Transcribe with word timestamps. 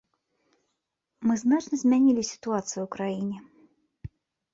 Мы 1.27 1.33
значна 1.43 1.75
змянілі 1.81 2.23
сітуацыю 2.31 2.81
ў 2.85 2.87
краіне. 2.97 3.37